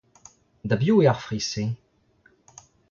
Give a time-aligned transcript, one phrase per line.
[0.69, 1.65] Da biv eo ar fri-se?